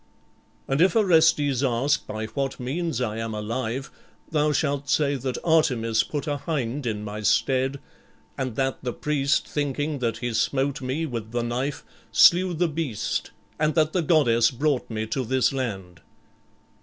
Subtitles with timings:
[0.67, 3.91] _'And if Orestes ask by what means I am alive,
[4.31, 7.79] thou shalt say that Artemis put a hind in my stead,
[8.35, 13.29] and that the priest, thinking that he smote me with the knife, slew the beast,
[13.59, 16.01] and that the goddess brought me to this land."